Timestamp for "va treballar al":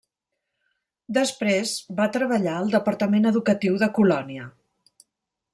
2.01-2.73